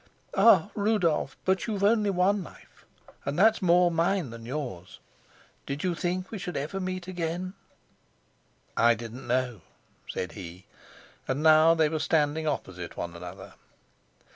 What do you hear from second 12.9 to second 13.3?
one